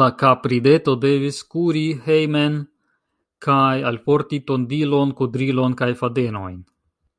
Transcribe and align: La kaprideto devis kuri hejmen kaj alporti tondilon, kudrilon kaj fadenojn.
La 0.00 0.06
kaprideto 0.22 0.94
devis 1.04 1.38
kuri 1.54 1.84
hejmen 2.08 2.58
kaj 3.46 3.72
alporti 3.92 4.40
tondilon, 4.52 5.16
kudrilon 5.22 5.78
kaj 5.82 5.90
fadenojn. 6.02 6.60